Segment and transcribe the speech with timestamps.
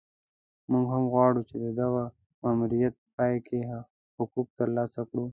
[0.71, 2.03] موږ هم غواړو چې د دغه
[2.43, 3.59] ماموریت په پای کې
[4.17, 5.25] حقوق ترلاسه کړو.